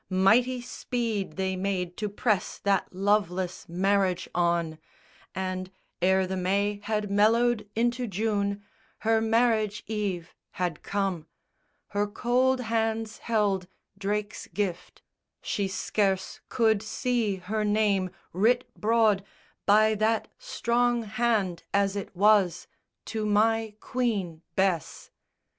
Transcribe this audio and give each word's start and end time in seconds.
Mighty 0.09 0.61
speed 0.61 1.33
They 1.33 1.55
made 1.55 1.95
to 1.97 2.09
press 2.09 2.57
that 2.63 2.91
loveless 2.91 3.69
marriage 3.69 4.27
on; 4.33 4.79
And 5.35 5.69
ere 6.01 6.25
the 6.25 6.35
May 6.35 6.79
had 6.81 7.11
mellowed 7.11 7.69
into 7.75 8.07
June 8.07 8.63
Her 9.01 9.21
marriage 9.21 9.83
eve 9.85 10.33
had 10.53 10.81
come. 10.81 11.27
Her 11.89 12.07
cold 12.07 12.61
hands 12.61 13.19
held 13.19 13.67
Drake's 13.95 14.47
gift. 14.47 15.03
She 15.39 15.67
scarce 15.67 16.39
could 16.49 16.81
see 16.81 17.35
her 17.35 17.63
name, 17.63 18.09
writ 18.33 18.67
broad 18.75 19.23
By 19.67 19.93
that 19.93 20.29
strong 20.39 21.03
hand 21.03 21.61
as 21.75 21.95
it 21.95 22.15
was, 22.15 22.65
To 23.05 23.23
my 23.23 23.75
queen 23.79 24.41
Bess. 24.55 25.11